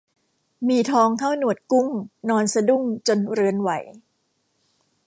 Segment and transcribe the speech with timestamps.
[0.67, 1.87] มีทองเท่าหนวดกุ้ง
[2.29, 3.69] นอนสะดุ้งจนเรือนไหว